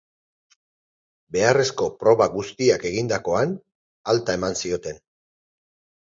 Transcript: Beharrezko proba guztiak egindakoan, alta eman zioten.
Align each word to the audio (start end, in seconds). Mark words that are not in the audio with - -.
Beharrezko 1.35 1.89
proba 2.05 2.27
guztiak 2.37 2.87
egindakoan, 2.91 3.55
alta 4.15 4.39
eman 4.41 4.59
zioten. 4.65 5.01